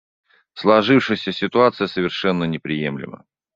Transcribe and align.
Сложившаяся 0.55 1.31
ситуация 1.31 1.85
совершенно 1.85 2.45
неприемлема. 2.45 3.23